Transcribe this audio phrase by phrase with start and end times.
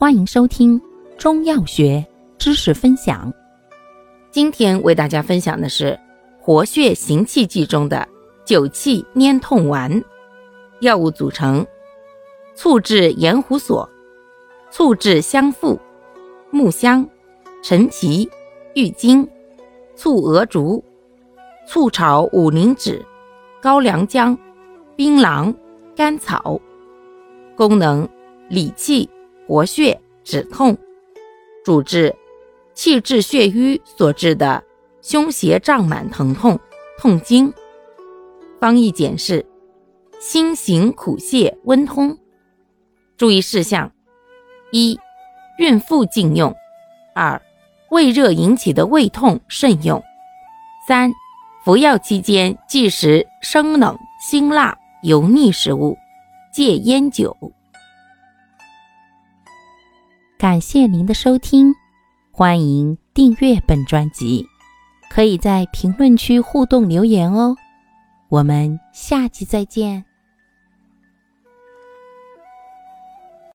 [0.00, 0.80] 欢迎收听
[1.18, 2.06] 中药学
[2.38, 3.32] 知识分享。
[4.30, 5.98] 今天为大家分享的是
[6.40, 8.06] 活血行气剂中的
[8.44, 9.90] 九气粘痛丸。
[10.82, 11.66] 药物组成：
[12.54, 13.90] 醋制盐胡索、
[14.70, 15.76] 醋制香附、
[16.52, 17.04] 木香、
[17.60, 18.30] 陈皮、
[18.76, 19.28] 郁金、
[19.96, 20.80] 醋鹅竹、
[21.66, 23.04] 醋炒五灵脂、
[23.60, 24.38] 高良姜、
[24.94, 25.52] 槟榔、
[25.96, 26.60] 甘草。
[27.56, 28.08] 功能：
[28.48, 29.10] 理气。
[29.48, 30.76] 活血止痛，
[31.64, 32.14] 主治
[32.74, 34.62] 气滞血瘀所致的
[35.00, 36.60] 胸胁胀满疼痛、
[36.98, 37.50] 痛经。
[38.60, 39.46] 方义简释：
[40.20, 42.18] 辛行苦泻温通。
[43.16, 43.90] 注意事项：
[44.70, 45.00] 一、
[45.58, 46.52] 孕妇禁用；
[47.14, 47.40] 二、
[47.90, 49.98] 胃热引起的胃痛慎用；
[50.86, 51.10] 三、
[51.64, 55.96] 服药期间忌食生冷、辛辣、油腻食物，
[56.52, 57.34] 戒烟酒。
[60.38, 61.74] 感谢您的收听，
[62.30, 64.46] 欢迎订阅本专辑，
[65.10, 67.56] 可以在评论区互动留言哦。
[68.28, 70.04] 我们下期再见。